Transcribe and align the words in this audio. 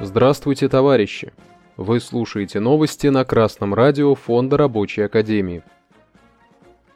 Здравствуйте, 0.00 0.68
товарищи! 0.68 1.32
Вы 1.76 2.00
слушаете 2.00 2.60
новости 2.60 3.06
на 3.06 3.24
Красном 3.24 3.74
радио 3.74 4.14
Фонда 4.14 4.56
Рабочей 4.56 5.02
Академии. 5.02 5.62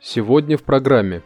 Сегодня 0.01 0.59
в 0.59 0.62
программе 0.62 1.22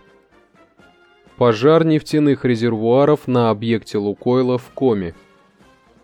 Пожар 1.37 1.85
нефтяных 1.85 2.45
резервуаров 2.45 3.27
на 3.27 3.51
объекте 3.51 3.99
Лукойла 3.99 4.59
в 4.59 4.71
Коме. 4.75 5.15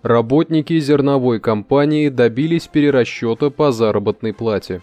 Работники 0.03 0.79
зерновой 0.81 1.39
компании 1.39 2.09
добились 2.09 2.67
перерасчета 2.67 3.51
по 3.51 3.71
заработной 3.71 4.33
плате. 4.33 4.81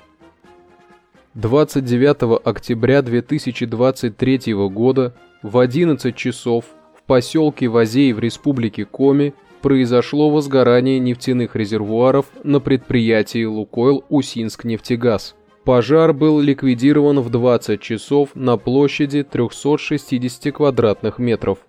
29 1.33 2.41
октября 2.45 3.01
2023 3.01 4.53
года 4.69 5.13
в 5.43 5.57
11 5.57 6.15
часов 6.15 6.65
в 6.95 7.03
поселке 7.03 7.67
Вазей 7.67 8.13
в 8.13 8.19
республике 8.19 8.85
Коми 8.85 9.33
произошло 9.61 10.29
возгорание 10.29 10.99
нефтяных 10.99 11.55
резервуаров 11.55 12.27
на 12.43 12.59
предприятии 12.59 13.45
«Лукойл 13.45 14.03
Усинск-нефтегаз». 14.09 15.35
Пожар 15.63 16.13
был 16.13 16.39
ликвидирован 16.39 17.19
в 17.19 17.29
20 17.29 17.79
часов 17.79 18.29
на 18.33 18.57
площади 18.57 19.23
360 19.23 20.53
квадратных 20.53 21.19
метров. 21.19 21.59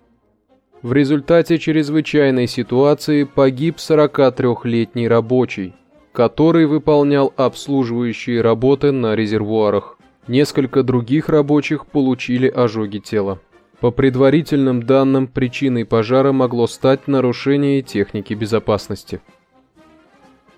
В 0.81 0.93
результате 0.93 1.59
чрезвычайной 1.59 2.47
ситуации 2.47 3.23
погиб 3.23 3.77
43-летний 3.77 5.07
рабочий, 5.07 5.73
который 6.11 6.65
выполнял 6.65 7.31
обслуживающие 7.37 8.41
работы 8.41 8.91
на 8.91 9.15
резервуарах. 9.15 9.97
Несколько 10.27 10.83
других 10.83 11.29
рабочих 11.29 11.85
получили 11.85 12.47
ожоги 12.47 12.97
тела. 12.97 13.39
По 13.83 13.91
предварительным 13.91 14.81
данным, 14.83 15.27
причиной 15.27 15.83
пожара 15.83 16.31
могло 16.31 16.67
стать 16.67 17.09
нарушение 17.09 17.81
техники 17.81 18.33
безопасности. 18.33 19.19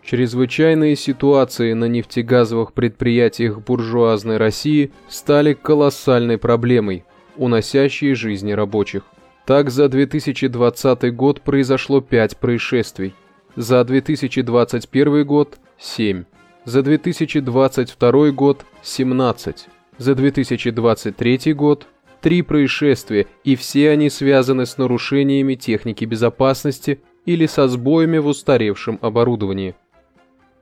Чрезвычайные 0.04 0.96
ситуации 0.96 1.74
на 1.74 1.86
нефтегазовых 1.86 2.74
предприятиях 2.74 3.62
буржуазной 3.62 4.38
России 4.38 4.92
стали 5.10 5.54
колоссальной 5.54 6.38
проблемой, 6.38 7.04
уносящей 7.36 8.14
жизни 8.14 8.52
рабочих. 8.52 9.02
Так, 9.48 9.72
за 9.72 9.90
2020 9.90 11.16
год 11.16 11.42
произошло 11.42 12.02
5 12.02 12.38
происшествий, 12.38 13.16
за 13.56 13.84
2021 13.84 15.26
год– 15.26 15.58
7, 15.80 16.26
за 16.64 16.84
2022 16.84 18.30
год– 18.30 18.66
17, 18.84 19.68
за 19.98 20.14
2023 20.14 21.54
год 21.56 21.88
три 22.26 22.42
происшествия, 22.42 23.28
и 23.44 23.56
все 23.56 23.92
они 23.92 24.10
связаны 24.10 24.66
с 24.66 24.80
нарушениями 24.80 25.54
техники 25.54 26.06
безопасности 26.06 27.00
или 27.28 27.46
со 27.46 27.68
сбоями 27.68 28.18
в 28.18 28.26
устаревшем 28.26 28.98
оборудовании. 29.04 29.76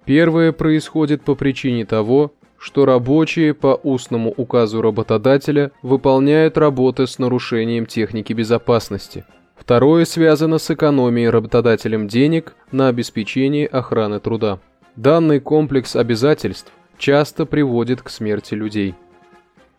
Первое 0.04 0.52
происходит 0.52 1.22
по 1.22 1.36
причине 1.36 1.86
того, 1.86 2.34
что 2.58 2.84
рабочие 2.86 3.54
по 3.54 3.80
устному 3.82 4.34
указу 4.36 4.82
работодателя 4.82 5.72
выполняют 5.82 6.58
работы 6.58 7.08
с 7.08 7.18
нарушением 7.18 7.86
техники 7.86 8.34
безопасности. 8.34 9.24
Второе 9.56 10.04
связано 10.04 10.58
с 10.58 10.70
экономией 10.70 11.30
работодателем 11.30 12.10
денег 12.10 12.56
на 12.74 12.90
обеспечение 12.90 13.68
охраны 13.68 14.20
труда. 14.20 14.60
Данный 14.98 15.40
комплекс 15.40 15.96
обязательств 15.96 16.74
часто 16.98 17.46
приводит 17.46 18.02
к 18.02 18.10
смерти 18.10 18.54
людей. 18.54 18.96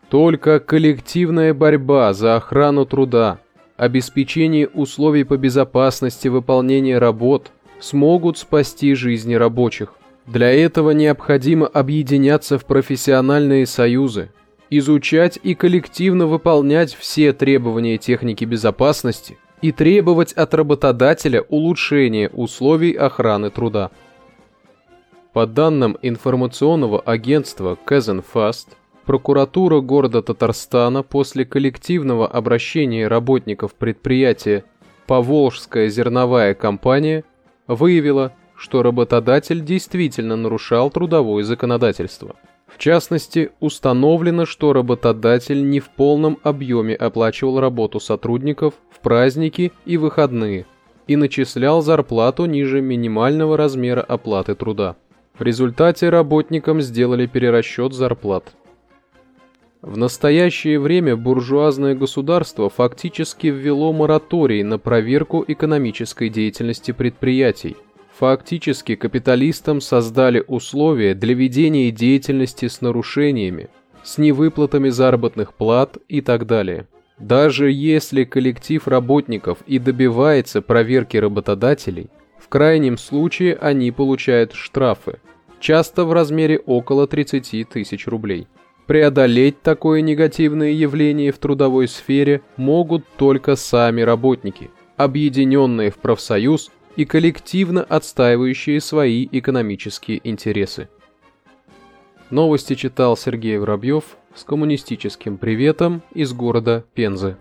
Только 0.09 0.59
коллективная 0.59 1.53
борьба 1.53 2.13
за 2.13 2.35
охрану 2.35 2.85
труда, 2.85 3.39
обеспечение 3.75 4.67
условий 4.67 5.23
по 5.23 5.37
безопасности 5.37 6.27
выполнения 6.27 6.99
работ 6.99 7.51
смогут 7.79 8.37
спасти 8.37 8.93
жизни 8.93 9.33
рабочих. 9.33 9.93
Для 10.27 10.51
этого 10.51 10.91
необходимо 10.91 11.67
объединяться 11.67 12.57
в 12.57 12.65
профессиональные 12.65 13.65
союзы, 13.65 14.31
изучать 14.69 15.39
и 15.41 15.53
коллективно 15.55 16.27
выполнять 16.27 16.93
все 16.95 17.33
требования 17.33 17.97
техники 17.97 18.45
безопасности 18.45 19.37
и 19.61 19.71
требовать 19.71 20.33
от 20.33 20.53
работодателя 20.53 21.41
улучшения 21.41 22.29
условий 22.29 22.93
охраны 22.93 23.49
труда. 23.49 23.91
По 25.33 25.45
данным 25.45 25.97
информационного 26.01 27.01
агентства 27.01 27.77
Казенфаст, 27.83 28.77
прокуратура 29.05 29.81
города 29.81 30.21
Татарстана 30.21 31.03
после 31.03 31.45
коллективного 31.45 32.27
обращения 32.27 33.07
работников 33.07 33.75
предприятия 33.75 34.63
«Поволжская 35.07 35.87
зерновая 35.89 36.53
компания» 36.53 37.23
выявила, 37.67 38.33
что 38.55 38.83
работодатель 38.83 39.63
действительно 39.63 40.35
нарушал 40.35 40.89
трудовое 40.89 41.43
законодательство. 41.43 42.35
В 42.67 42.77
частности, 42.77 43.51
установлено, 43.59 44.45
что 44.45 44.73
работодатель 44.73 45.69
не 45.69 45.79
в 45.79 45.89
полном 45.89 46.39
объеме 46.43 46.95
оплачивал 46.95 47.59
работу 47.59 47.99
сотрудников 47.99 48.73
в 48.89 48.99
праздники 48.99 49.71
и 49.85 49.97
выходные 49.97 50.65
и 51.07 51.15
начислял 51.15 51.81
зарплату 51.81 52.45
ниже 52.45 52.81
минимального 52.81 53.57
размера 53.57 54.01
оплаты 54.01 54.55
труда. 54.55 54.95
В 55.37 55.43
результате 55.43 56.09
работникам 56.09 56.81
сделали 56.81 57.27
перерасчет 57.27 57.93
зарплат. 57.93 58.55
В 59.85 59.97
настоящее 59.97 60.79
время 60.79 61.15
буржуазное 61.15 61.93
государство 61.93 62.71
фактически 62.71 63.47
ввело 63.47 63.93
мораторий 63.93 64.63
на 64.63 64.79
проверку 64.79 65.45
экономической 65.47 66.29
деятельности 66.29 66.89
предприятий. 66.89 67.77
Фактически 68.17 68.95
капиталистам 68.95 69.81
создали 69.81 70.43
условия 70.47 71.13
для 71.13 71.35
ведения 71.35 71.91
деятельности 71.91 72.67
с 72.67 72.81
нарушениями, 72.81 73.69
с 74.03 74.17
невыплатами 74.17 74.89
заработных 74.89 75.53
плат 75.53 75.99
и 76.07 76.21
так 76.21 76.47
далее. 76.47 76.87
Даже 77.19 77.71
если 77.71 78.23
коллектив 78.23 78.87
работников 78.87 79.59
и 79.67 79.77
добивается 79.77 80.63
проверки 80.63 81.17
работодателей, 81.17 82.09
в 82.39 82.49
крайнем 82.49 82.97
случае 82.97 83.55
они 83.57 83.91
получают 83.91 84.53
штрафы, 84.53 85.19
часто 85.59 86.05
в 86.05 86.11
размере 86.11 86.57
около 86.57 87.05
30 87.05 87.69
тысяч 87.69 88.07
рублей. 88.07 88.47
Преодолеть 88.87 89.61
такое 89.63 90.01
негативное 90.01 90.71
явление 90.71 91.31
в 91.31 91.39
трудовой 91.39 91.87
сфере 91.87 92.41
могут 92.55 93.03
только 93.17 93.55
сами 93.55 94.01
работники, 94.01 94.69
объединенные 94.95 95.89
в 95.89 95.97
профсоюз 95.97 96.71
и 96.95 97.03
коллективно 97.05 97.83
отстаивающие 97.83 98.79
свои 98.79 99.27
экономические 99.31 100.21
интересы. 100.23 100.87
Новости 102.29 102.75
читал 102.75 103.17
Сергей 103.17 103.57
Воробьев 103.57 104.17
с 104.35 104.43
коммунистическим 104.43 105.37
приветом 105.37 106.03
из 106.13 106.33
города 106.33 106.85
Пензы. 106.93 107.37